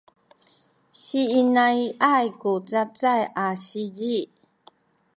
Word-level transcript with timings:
siinai’ay 1.01 2.27
ku 2.39 2.51
cacay 2.69 3.21
a 3.45 3.47
sizi 3.63 4.17